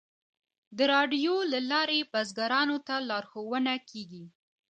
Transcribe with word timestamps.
د 0.77 0.79
راډیو 0.93 1.35
له 1.51 1.59
لارې 1.71 1.99
بزګرانو 2.11 2.77
ته 2.87 2.95
لارښوونه 3.09 3.73
کیږي. 3.89 4.25